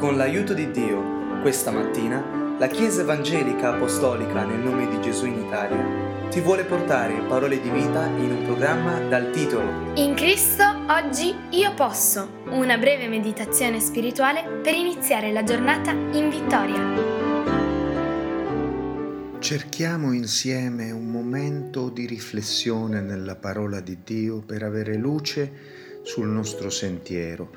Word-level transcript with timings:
Con 0.00 0.16
l'aiuto 0.16 0.54
di 0.54 0.70
Dio, 0.70 1.42
questa 1.42 1.70
mattina, 1.70 2.56
la 2.58 2.68
Chiesa 2.68 3.02
Evangelica 3.02 3.74
Apostolica 3.74 4.46
nel 4.46 4.60
nome 4.60 4.88
di 4.88 4.98
Gesù 5.02 5.26
in 5.26 5.44
Italia 5.44 6.30
ti 6.30 6.40
vuole 6.40 6.64
portare 6.64 7.22
parole 7.28 7.60
di 7.60 7.68
vita 7.68 8.06
in 8.06 8.30
un 8.30 8.44
programma 8.46 8.98
dal 8.98 9.30
titolo 9.30 9.92
In 9.96 10.14
Cristo 10.14 10.64
oggi 10.88 11.34
io 11.50 11.74
posso, 11.74 12.44
una 12.46 12.78
breve 12.78 13.08
meditazione 13.08 13.78
spirituale 13.78 14.60
per 14.62 14.72
iniziare 14.72 15.32
la 15.32 15.44
giornata 15.44 15.90
in 15.90 16.30
vittoria. 16.30 16.80
Cerchiamo 19.38 20.12
insieme 20.12 20.92
un 20.92 21.10
momento 21.10 21.90
di 21.90 22.06
riflessione 22.06 23.02
nella 23.02 23.36
parola 23.36 23.80
di 23.80 23.98
Dio 24.02 24.40
per 24.40 24.62
avere 24.62 24.94
luce 24.94 26.00
sul 26.04 26.28
nostro 26.28 26.70
sentiero 26.70 27.50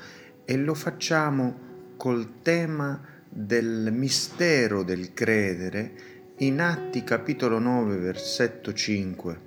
e 0.43 0.57
lo 0.57 0.73
facciamo 0.73 1.71
col 2.04 2.41
tema 2.41 3.01
del 3.29 3.89
mistero 3.93 4.84
del 4.84 5.13
credere 5.13 6.34
in 6.39 6.59
Atti 6.59 7.02
capitolo 7.05 7.59
9 7.59 7.95
versetto 7.95 8.73
5, 8.73 9.39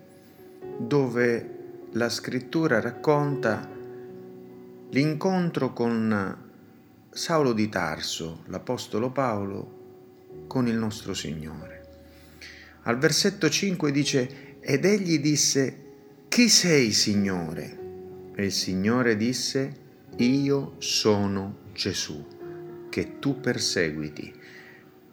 dove 0.79 1.51
la 1.93 2.09
scrittura 2.09 2.81
racconta 2.81 3.71
l'incontro 4.89 5.75
con 5.75 6.49
Saulo 7.11 7.53
di 7.53 7.69
Tarso, 7.69 8.45
l'Apostolo 8.47 9.11
Paolo, 9.11 10.45
con 10.47 10.67
il 10.67 10.77
nostro 10.77 11.13
Signore. 11.13 11.85
Al 12.85 12.97
versetto 12.97 13.51
5 13.51 13.93
dice, 13.93 14.57
ed 14.61 14.87
egli 14.87 15.19
disse, 15.19 15.83
chi 16.29 16.49
sei 16.49 16.93
Signore? 16.93 17.79
E 18.35 18.47
il 18.47 18.53
Signore 18.53 19.15
disse, 19.19 19.77
io 20.17 20.77
sono 20.79 21.65
Gesù 21.75 22.33
che 22.97 23.19
tu 23.19 23.41
perseguiti, 23.41 24.33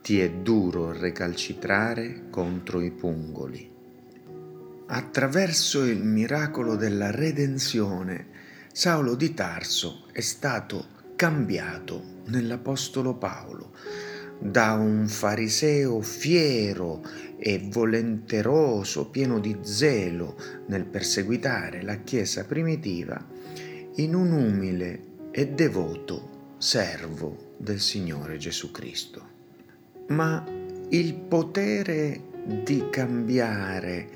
ti 0.02 0.22
è 0.22 0.32
duro 0.32 0.94
recalcitrare 0.94 2.28
contro 2.30 2.80
i 2.80 2.92
pungoli. 2.92 3.70
Attraverso 4.86 5.84
il 5.84 6.02
miracolo 6.02 6.78
della 6.78 7.12
redenzione, 7.12 8.28
Saulo 8.72 9.16
di 9.16 9.34
Tarso 9.34 10.06
è 10.14 10.22
stato 10.22 10.86
cambiato 11.18 12.22
nell'Apostolo 12.28 13.16
Paolo 13.16 13.74
da 14.40 14.76
un 14.76 15.06
fariseo 15.10 16.00
fiero 16.00 17.04
e 17.38 17.68
volenteroso, 17.70 19.10
pieno 19.10 19.40
di 19.40 19.58
zelo 19.60 20.38
nel 20.68 20.86
perseguitare 20.86 21.82
la 21.82 21.98
Chiesa 21.98 22.46
primitiva, 22.46 23.22
in 23.96 24.16
un 24.16 24.32
umile 24.32 25.02
e 25.32 25.50
devoto 25.50 26.56
servo 26.58 27.52
del 27.64 27.80
Signore 27.80 28.38
Gesù 28.38 28.70
Cristo. 28.72 29.32
Ma 30.10 30.44
il 30.90 31.14
potere 31.14 32.22
di 32.46 32.90
cambiare 32.92 34.08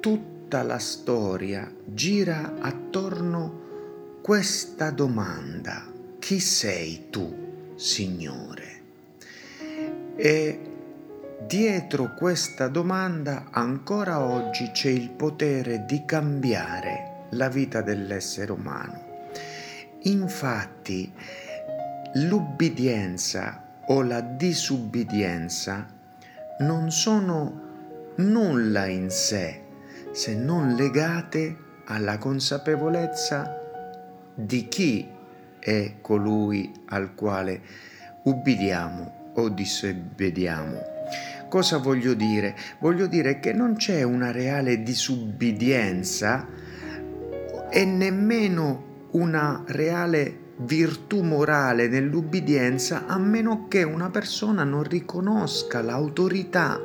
tutta 0.00 0.62
la 0.62 0.78
storia 0.78 1.72
gira 1.84 2.56
attorno 2.58 4.18
questa 4.20 4.90
domanda. 4.90 5.86
Chi 6.18 6.40
sei 6.40 7.06
tu, 7.08 7.72
Signore? 7.76 8.80
E 10.16 10.60
dietro 11.46 12.14
questa 12.14 12.66
domanda 12.66 13.48
ancora 13.52 14.20
oggi 14.20 14.70
c'è 14.72 14.90
il 14.90 15.10
potere 15.10 15.84
di 15.86 16.04
cambiare 16.04 17.26
la 17.30 17.48
vita 17.48 17.80
dell'essere 17.80 18.50
umano. 18.50 19.04
Infatti, 20.02 21.12
l'ubbidienza 22.16 23.62
o 23.88 24.00
la 24.00 24.22
disubbidienza 24.22 25.86
non 26.60 26.90
sono 26.90 27.60
nulla 28.16 28.86
in 28.86 29.10
sé 29.10 29.62
se 30.12 30.34
non 30.34 30.74
legate 30.74 31.56
alla 31.84 32.16
consapevolezza 32.16 33.60
di 34.34 34.66
chi 34.68 35.06
è 35.58 35.96
colui 36.00 36.72
al 36.86 37.14
quale 37.14 37.60
ubbidiamo 38.22 39.32
o 39.34 39.48
disobbediamo. 39.50 40.94
Cosa 41.50 41.76
voglio 41.76 42.14
dire? 42.14 42.56
Voglio 42.78 43.06
dire 43.06 43.40
che 43.40 43.52
non 43.52 43.76
c'è 43.76 44.02
una 44.02 44.30
reale 44.30 44.82
disubbidienza 44.82 46.48
e 47.68 47.84
nemmeno 47.84 49.08
una 49.10 49.62
reale 49.66 50.44
virtù 50.58 51.22
morale 51.22 51.88
nell'ubbidienza 51.88 53.06
a 53.06 53.18
meno 53.18 53.66
che 53.68 53.82
una 53.82 54.10
persona 54.10 54.64
non 54.64 54.82
riconosca 54.82 55.82
l'autorità 55.82 56.80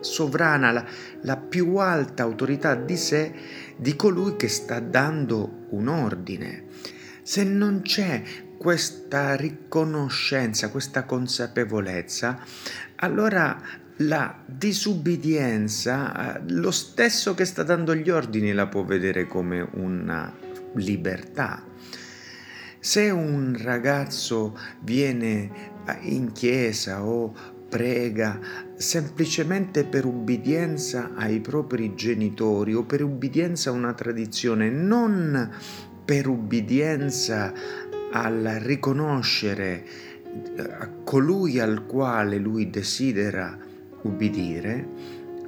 sovrana, 0.00 0.70
la, 0.70 0.84
la, 1.22 1.36
più 1.36 1.76
alta 1.76 2.22
autorità 2.22 2.74
di 2.74 2.96
sé 2.96 3.34
di 3.76 3.96
colui 3.96 4.36
che 4.36 4.48
sta 4.48 4.80
dando 4.80 5.66
un 5.70 5.88
ordine. 5.88 6.66
Se 7.22 7.44
non 7.44 7.82
c'è 7.82 8.22
questa 8.56 9.34
riconoscenza, 9.34 10.70
questa 10.70 11.04
consapevolezza, 11.04 12.40
allora 12.96 13.60
la 14.02 14.42
disubbidienza, 14.46 16.36
eh, 16.36 16.42
lo 16.52 16.70
stesso 16.70 17.34
che 17.34 17.44
sta 17.44 17.62
dando 17.62 17.94
gli 17.94 18.10
ordini 18.10 18.52
la 18.52 18.66
può 18.66 18.84
vedere 18.84 19.26
come 19.26 19.66
una 19.72 20.32
libertà. 20.74 21.62
Se 22.80 23.10
un 23.10 23.56
ragazzo 23.60 24.56
viene 24.80 25.50
in 26.02 26.32
chiesa 26.32 27.04
o 27.04 27.34
prega 27.68 28.40
semplicemente 28.76 29.84
per 29.84 30.04
ubbidienza 30.04 31.10
ai 31.14 31.40
propri 31.40 31.94
genitori 31.94 32.74
o 32.74 32.84
per 32.84 33.02
ubbidienza 33.02 33.70
a 33.70 33.74
una 33.74 33.92
tradizione, 33.92 34.70
non 34.70 35.50
per 36.04 36.28
ubbidienza 36.28 37.52
al 38.12 38.58
riconoscere 38.60 39.84
a 40.56 40.88
colui 41.04 41.58
al 41.58 41.84
quale 41.84 42.38
lui 42.38 42.70
desidera 42.70 43.58
ubbidire, 44.02 44.88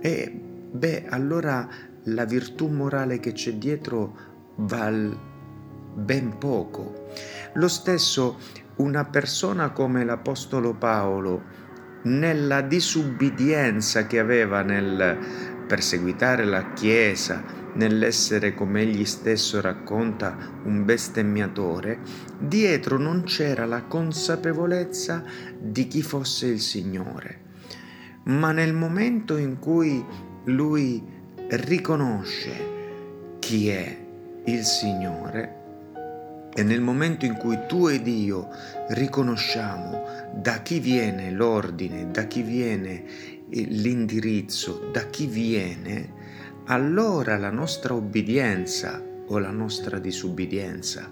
e 0.01 0.31
beh, 0.73 1.05
allora 1.09 1.69
la 2.05 2.25
virtù 2.25 2.69
morale 2.69 3.21
che 3.21 3.33
c'è 3.33 3.55
dietro 3.55 4.17
va 4.57 4.91
ben 5.95 6.39
poco. 6.39 7.09
Lo 7.55 7.69
stesso 7.69 8.39
una 8.77 9.05
persona 9.05 9.71
come 9.71 10.05
l'Apostolo 10.05 10.75
Paolo, 10.75 11.43
nella 12.03 12.63
disubbidienza 12.63 14.07
che 14.07 14.19
aveva 14.19 14.63
nel 14.63 15.19
perseguitare 15.67 16.45
la 16.45 16.73
Chiesa, 16.73 17.45
nell'essere, 17.75 18.55
come 18.55 18.81
egli 18.81 19.05
stesso 19.05 19.61
racconta, 19.61 20.37
un 20.65 20.85
bestemmiatore, 20.85 21.99
dietro 22.39 22.99
non 22.99 23.23
c'era 23.25 23.67
la 23.67 23.85
consapevolezza 23.85 25.23
di 25.59 25.87
chi 25.87 26.03
fosse 26.03 26.47
il 26.47 26.61
Signore. 26.61 27.49
Ma 28.25 28.53
nel 28.53 28.75
momento 28.75 29.37
in 29.37 29.59
cui 29.59 30.05
lui 30.45 31.03
riconosce 31.49 33.39
chi 33.39 33.69
è 33.69 33.99
il 34.47 34.65
Signore, 34.65 35.61
e 36.53 36.63
nel 36.63 36.81
momento 36.81 37.25
in 37.25 37.35
cui 37.37 37.59
tu 37.67 37.87
ed 37.87 38.07
io 38.07 38.49
riconosciamo 38.89 40.05
da 40.35 40.63
chi 40.63 40.81
viene 40.81 41.31
l'ordine, 41.31 42.11
da 42.11 42.25
chi 42.25 42.43
viene 42.43 43.05
l'indirizzo, 43.51 44.89
da 44.93 45.07
chi 45.07 45.27
viene, 45.27 46.19
allora 46.67 47.37
la 47.37 47.51
nostra 47.51 47.95
obbedienza 47.95 49.03
o 49.27 49.39
la 49.39 49.51
nostra 49.51 49.99
disubbidienza 49.99 51.09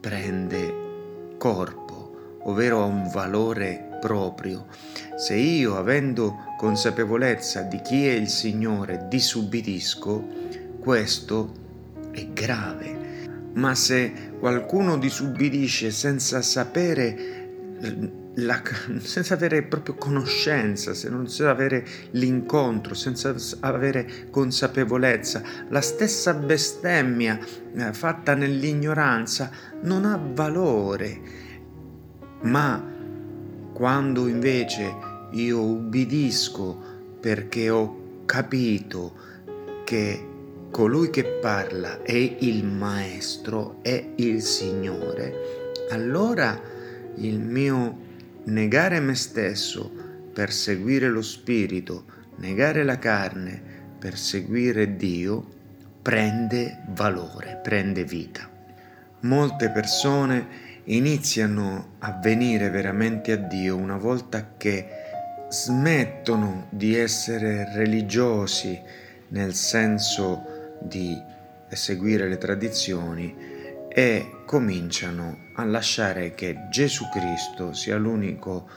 prende 0.00 1.34
corpo, 1.38 2.38
ovvero 2.42 2.82
ha 2.82 2.86
un 2.86 3.08
valore 3.08 3.98
proprio. 4.00 4.66
Se 5.16 5.34
io, 5.34 5.76
avendo 5.76 6.54
consapevolezza 6.56 7.62
di 7.62 7.80
chi 7.82 8.06
è 8.06 8.12
il 8.12 8.28
Signore, 8.28 9.06
disubbidisco, 9.08 10.24
questo 10.80 11.52
è 12.10 12.26
grave 12.32 13.01
ma 13.54 13.74
se 13.74 14.30
qualcuno 14.38 14.98
disubbidisce 14.98 15.90
senza 15.90 16.42
sapere 16.42 17.40
la, 18.34 18.62
senza 19.00 19.34
avere 19.34 19.62
proprio 19.62 19.94
conoscenza, 19.94 20.94
senza 20.94 21.50
avere 21.50 21.84
l'incontro, 22.12 22.94
senza 22.94 23.34
avere 23.60 24.28
consapevolezza, 24.30 25.42
la 25.68 25.80
stessa 25.80 26.34
bestemmia 26.34 27.38
eh, 27.74 27.92
fatta 27.92 28.34
nell'ignoranza 28.34 29.50
non 29.82 30.04
ha 30.04 30.18
valore. 30.32 31.20
Ma 32.42 32.90
quando 33.72 34.28
invece 34.28 34.94
io 35.32 35.60
ubbidisco 35.62 36.90
perché 37.20 37.70
ho 37.70 38.22
capito 38.24 39.30
che 39.84 40.31
colui 40.72 41.10
che 41.10 41.24
parla 41.24 42.02
è 42.02 42.16
il 42.40 42.64
Maestro, 42.64 43.80
è 43.82 44.12
il 44.16 44.40
Signore, 44.40 45.70
allora 45.90 46.58
il 47.16 47.38
mio 47.38 47.98
negare 48.44 48.98
me 48.98 49.14
stesso 49.14 49.92
per 50.32 50.50
seguire 50.50 51.10
lo 51.10 51.20
spirito, 51.20 52.06
negare 52.36 52.84
la 52.84 52.98
carne 52.98 53.62
per 53.98 54.16
seguire 54.16 54.96
Dio, 54.96 55.46
prende 56.00 56.84
valore, 56.88 57.60
prende 57.62 58.04
vita. 58.04 58.48
Molte 59.20 59.68
persone 59.68 60.46
iniziano 60.84 61.96
a 61.98 62.18
venire 62.18 62.70
veramente 62.70 63.32
a 63.32 63.36
Dio 63.36 63.76
una 63.76 63.98
volta 63.98 64.54
che 64.56 64.88
smettono 65.50 66.68
di 66.70 66.96
essere 66.96 67.70
religiosi 67.74 68.80
nel 69.28 69.54
senso 69.54 70.60
di 70.84 71.20
seguire 71.68 72.28
le 72.28 72.38
tradizioni 72.38 73.34
e 73.88 74.42
cominciano 74.46 75.38
a 75.56 75.64
lasciare 75.64 76.34
che 76.34 76.66
Gesù 76.70 77.08
Cristo 77.10 77.72
sia 77.72 77.96
l'unico 77.96 78.68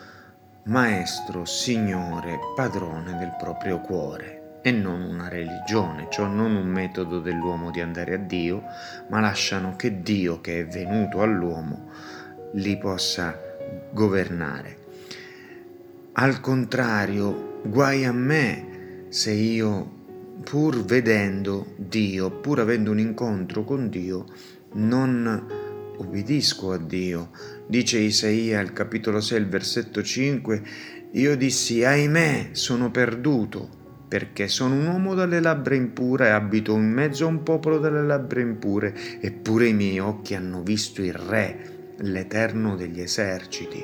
Maestro, 0.65 1.45
Signore, 1.45 2.39
Padrone 2.55 3.17
del 3.17 3.35
proprio 3.37 3.79
cuore 3.79 4.59
e 4.61 4.71
non 4.71 5.01
una 5.01 5.27
religione, 5.27 6.07
cioè 6.09 6.27
non 6.27 6.55
un 6.55 6.67
metodo 6.67 7.19
dell'uomo 7.19 7.69
di 7.69 7.81
andare 7.81 8.15
a 8.15 8.17
Dio, 8.17 8.63
ma 9.09 9.19
lasciano 9.19 9.75
che 9.75 10.01
Dio 10.01 10.41
che 10.41 10.61
è 10.61 10.65
venuto 10.65 11.21
all'uomo 11.21 11.91
li 12.53 12.75
possa 12.77 13.39
governare. 13.91 14.77
Al 16.13 16.39
contrario, 16.39 17.61
guai 17.63 18.05
a 18.05 18.11
me 18.11 19.05
se 19.09 19.31
io, 19.31 19.94
pur 20.43 20.83
vedendo 20.83 21.73
Dio, 21.77 22.31
pur 22.31 22.59
avendo 22.59 22.91
un 22.91 22.99
incontro 22.99 23.63
con 23.63 23.89
Dio, 23.89 24.25
non 24.73 25.47
ubbidisco 25.97 26.71
a 26.71 26.77
Dio. 26.77 27.29
Dice 27.67 27.99
Isaia 27.99 28.59
al 28.59 28.73
capitolo 28.73 29.21
6, 29.21 29.39
il 29.39 29.47
versetto 29.47 30.03
5, 30.03 30.61
io 31.11 31.37
dissi, 31.37 31.83
ahimè, 31.83 32.49
sono 32.51 32.91
perduto, 32.91 33.69
perché 34.07 34.47
sono 34.47 34.75
un 34.75 34.87
uomo 34.87 35.13
dalle 35.13 35.39
labbra 35.39 35.75
impure 35.75 36.27
e 36.27 36.31
abito 36.31 36.73
in 36.73 36.91
mezzo 36.91 37.25
a 37.25 37.29
un 37.29 37.43
popolo 37.43 37.79
dalle 37.79 38.03
labbra 38.03 38.41
impure, 38.41 38.93
eppure 39.21 39.67
i 39.67 39.73
miei 39.73 39.99
occhi 39.99 40.35
hanno 40.35 40.61
visto 40.61 41.01
il 41.01 41.13
Re, 41.13 41.93
l'Eterno 41.99 42.75
degli 42.75 42.99
eserciti 42.99 43.83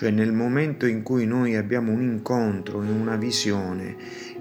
cioè 0.00 0.10
nel 0.10 0.32
momento 0.32 0.86
in 0.86 1.02
cui 1.02 1.26
noi 1.26 1.56
abbiamo 1.56 1.92
un 1.92 2.00
incontro, 2.00 2.78
una 2.78 3.16
visione, 3.16 3.96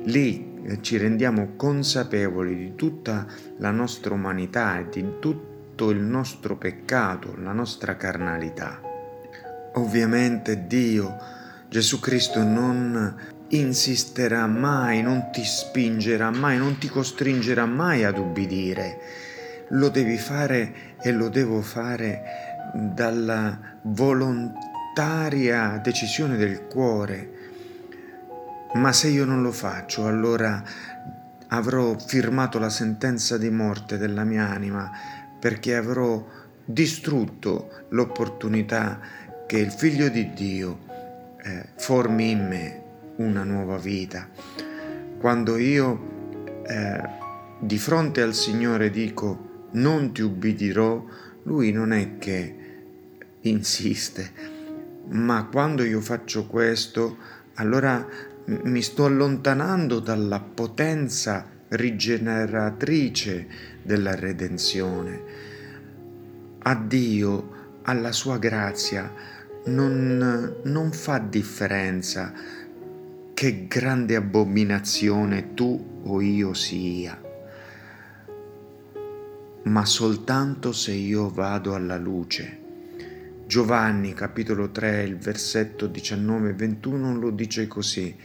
lì 0.06 0.49
ci 0.82 0.98
rendiamo 0.98 1.54
consapevoli 1.56 2.56
di 2.56 2.76
tutta 2.76 3.26
la 3.58 3.72
nostra 3.72 4.14
umanità 4.14 4.80
e 4.80 4.90
di 4.90 5.20
tutto 5.20 5.90
il 5.90 6.00
nostro 6.00 6.58
peccato, 6.58 7.36
la 7.38 7.52
nostra 7.52 7.96
carnalità. 7.96 8.82
Ovviamente 9.74 10.68
Dio, 10.68 11.18
Gesù 11.70 12.00
Cristo 12.00 12.44
non 12.44 13.16
insisterà 13.50 14.46
mai, 14.48 15.02
non 15.02 15.30
ti 15.32 15.44
spingerà 15.44 16.30
mai, 16.32 16.58
non 16.58 16.78
ti 16.78 16.88
costringerà 16.88 17.66
mai 17.66 18.04
ad 18.04 18.18
ubbidire. 18.18 19.00
Lo 19.70 19.90
devi 19.90 20.18
fare 20.18 20.96
e 21.02 21.12
lo 21.12 21.30
devo 21.30 21.62
fare 21.62 22.22
dalla 22.74 23.58
volontaria 23.84 25.80
decisione 25.84 26.38
del 26.38 26.66
cuore. 26.66 27.39
Ma 28.74 28.94
se 28.94 29.07
io 29.07 29.25
non 29.25 29.42
lo 29.42 29.51
faccio, 29.51 30.06
allora 30.06 30.63
avrò 31.48 31.98
firmato 31.98 32.60
la 32.60 32.69
sentenza 32.69 33.38
di 33.38 33.50
morte 33.50 33.98
della 33.98 34.24
mia 34.24 34.48
anima 34.50 34.92
perché 35.39 35.75
avrò 35.75 36.24
distrutto 36.63 37.86
l'opportunità 37.89 39.00
che 39.48 39.57
il 39.57 39.71
figlio 39.71 40.10
di 40.10 40.33
Dio 40.33 40.80
eh, 41.42 41.69
formi 41.77 42.30
in 42.30 42.48
me 42.48 42.83
una 43.16 43.44
nuova 43.44 43.77
vita. 43.77 44.27
Quando 45.18 45.57
io 45.57 46.62
eh, 46.68 47.01
di 47.60 47.77
fronte 47.80 48.21
al 48.21 48.36
Signore 48.36 48.92
dico 48.92 49.68
non 49.71 50.13
ti 50.13 50.21
ubbidirò, 50.21 51.04
lui 51.44 51.71
non 51.71 51.92
è 51.92 52.18
che 52.19 52.56
insiste, 53.42 54.31
ma 55.07 55.45
quando 55.45 55.83
io 55.83 56.01
faccio 56.01 56.45
questo, 56.45 57.18
allora 57.56 58.06
mi 58.50 58.81
sto 58.81 59.06
allontanando 59.06 60.00
dalla 60.00 60.40
potenza 60.40 61.48
rigeneratrice 61.69 63.48
della 63.84 64.16
redenzione. 64.16 65.22
A 66.60 66.75
Dio, 66.75 67.78
alla 67.84 68.12
sua 68.12 68.40
grazia, 68.40 69.13
non, 69.66 70.56
non 70.63 70.92
fa 70.92 71.19
differenza 71.19 72.34
che 73.34 73.68
grande 73.68 74.16
abominazione 74.16 75.54
tu 75.54 76.02
o 76.04 76.19
io 76.22 76.54
sia, 76.54 77.22
ma 79.63 79.86
soltanto 79.86 80.72
se 80.72 80.92
io 80.92 81.30
vado 81.30 81.75
alla 81.75 81.98
luce 81.98 82.60
Giovanni 83.50 84.13
capitolo 84.13 84.69
3, 84.69 85.02
il 85.02 85.18
versetto 85.18 85.88
19 85.88 86.50
e 86.50 86.54
21 86.54 87.18
lo 87.18 87.31
dice 87.31 87.66
così. 87.66 88.16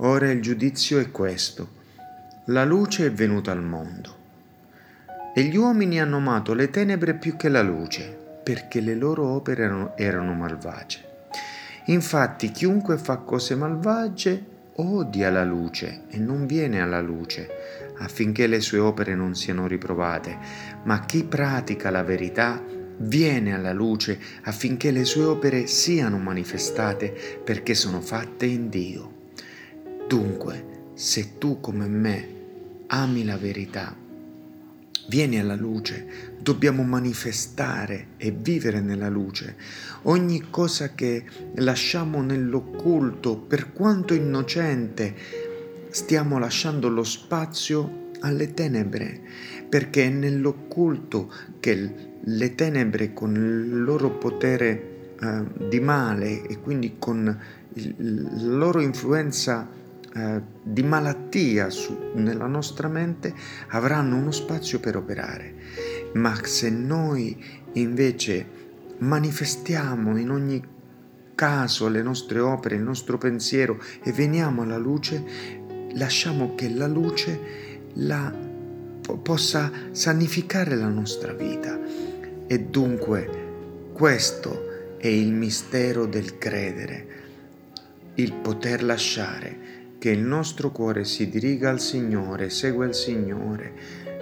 Ora 0.00 0.30
il 0.30 0.42
giudizio 0.42 0.98
è 0.98 1.10
questo. 1.10 1.68
La 2.46 2.66
luce 2.66 3.06
è 3.06 3.12
venuta 3.12 3.50
al 3.50 3.62
mondo 3.62 4.14
e 5.34 5.42
gli 5.44 5.56
uomini 5.56 5.98
hanno 5.98 6.18
amato 6.18 6.52
le 6.52 6.68
tenebre 6.68 7.14
più 7.14 7.36
che 7.36 7.48
la 7.48 7.62
luce 7.62 8.14
perché 8.42 8.80
le 8.80 8.94
loro 8.94 9.26
opere 9.26 9.64
erano, 9.64 9.96
erano 9.96 10.34
malvagie. 10.34 11.00
Infatti 11.86 12.50
chiunque 12.50 12.98
fa 12.98 13.16
cose 13.16 13.54
malvagie 13.54 14.44
odia 14.74 15.30
la 15.30 15.44
luce 15.44 16.02
e 16.10 16.18
non 16.18 16.44
viene 16.44 16.82
alla 16.82 17.00
luce 17.00 17.48
affinché 17.96 18.46
le 18.46 18.60
sue 18.60 18.78
opere 18.78 19.14
non 19.14 19.34
siano 19.34 19.66
riprovate, 19.66 20.36
ma 20.82 21.06
chi 21.06 21.24
pratica 21.24 21.88
la 21.88 22.02
verità 22.02 22.62
viene 22.98 23.54
alla 23.54 23.72
luce 23.72 24.18
affinché 24.42 24.90
le 24.90 25.06
sue 25.06 25.24
opere 25.24 25.66
siano 25.66 26.18
manifestate 26.18 27.40
perché 27.42 27.74
sono 27.74 28.02
fatte 28.02 28.44
in 28.44 28.68
Dio. 28.68 29.15
Dunque, 30.06 30.92
se 30.94 31.36
tu 31.36 31.58
come 31.60 31.88
me 31.88 32.28
ami 32.86 33.24
la 33.24 33.36
verità, 33.36 33.92
vieni 35.08 35.40
alla 35.40 35.56
luce, 35.56 36.36
dobbiamo 36.40 36.84
manifestare 36.84 38.10
e 38.16 38.30
vivere 38.30 38.80
nella 38.80 39.08
luce. 39.08 39.56
Ogni 40.02 40.48
cosa 40.48 40.94
che 40.94 41.24
lasciamo 41.56 42.22
nell'occulto, 42.22 43.36
per 43.36 43.72
quanto 43.72 44.14
innocente, 44.14 45.12
stiamo 45.88 46.38
lasciando 46.38 46.88
lo 46.88 47.02
spazio 47.02 48.10
alle 48.20 48.54
tenebre, 48.54 49.20
perché 49.68 50.04
è 50.04 50.10
nell'occulto 50.10 51.32
che 51.58 52.14
le 52.20 52.54
tenebre 52.54 53.12
con 53.12 53.34
il 53.34 53.82
loro 53.82 54.10
potere 54.10 55.14
eh, 55.20 55.42
di 55.68 55.80
male 55.80 56.46
e 56.46 56.60
quindi 56.60 56.94
con 56.96 57.36
il, 57.74 57.94
la 57.98 58.56
loro 58.56 58.80
influenza 58.80 59.68
eh, 60.16 60.40
di 60.62 60.82
malattia 60.82 61.68
su, 61.68 62.12
nella 62.14 62.46
nostra 62.46 62.88
mente 62.88 63.34
avranno 63.68 64.16
uno 64.16 64.30
spazio 64.30 64.80
per 64.80 64.96
operare. 64.96 65.54
Ma 66.14 66.34
se 66.42 66.70
noi 66.70 67.36
invece 67.74 68.46
manifestiamo 68.98 70.16
in 70.16 70.30
ogni 70.30 70.64
caso 71.34 71.88
le 71.88 72.00
nostre 72.00 72.38
opere, 72.38 72.76
il 72.76 72.82
nostro 72.82 73.18
pensiero 73.18 73.78
e 74.02 74.10
veniamo 74.12 74.62
alla 74.62 74.78
luce, 74.78 75.22
lasciamo 75.92 76.54
che 76.54 76.70
la 76.70 76.86
luce 76.86 77.38
la, 77.94 78.32
possa 79.22 79.70
sanificare 79.90 80.76
la 80.76 80.88
nostra 80.88 81.34
vita 81.34 81.78
e 82.46 82.60
dunque 82.60 83.44
questo 83.92 84.96
è 84.96 85.08
il 85.08 85.32
mistero 85.32 86.06
del 86.06 86.38
credere, 86.38 87.06
il 88.14 88.32
poter 88.32 88.82
lasciare 88.82 89.84
che 90.06 90.12
il 90.12 90.22
nostro 90.22 90.70
cuore 90.70 91.04
si 91.04 91.28
diriga 91.28 91.68
al 91.68 91.80
Signore, 91.80 92.48
segua 92.48 92.86
il 92.86 92.94
Signore 92.94 93.72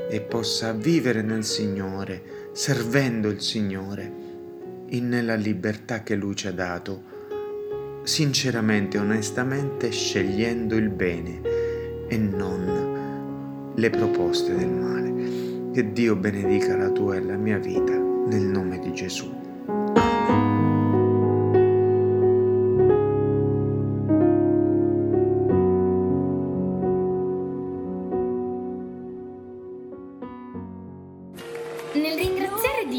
e 0.08 0.22
possa 0.22 0.72
vivere 0.72 1.20
nel 1.20 1.44
Signore, 1.44 2.22
servendo 2.52 3.28
il 3.28 3.42
Signore, 3.42 4.10
nella 4.88 5.34
libertà 5.34 6.02
che 6.02 6.14
Lui 6.14 6.36
ci 6.36 6.46
ha 6.46 6.52
dato, 6.52 7.02
sinceramente, 8.02 8.96
onestamente, 8.96 9.90
scegliendo 9.90 10.74
il 10.74 10.88
bene 10.88 11.42
e 12.08 12.16
non 12.16 13.72
le 13.74 13.90
proposte 13.90 14.56
del 14.56 14.70
male. 14.70 15.70
Che 15.70 15.92
Dio 15.92 16.16
benedica 16.16 16.78
la 16.78 16.88
tua 16.88 17.16
e 17.16 17.20
la 17.20 17.36
mia 17.36 17.58
vita 17.58 17.92
nel 17.92 18.44
nome 18.44 18.78
di 18.78 18.90
Gesù. 18.94 19.43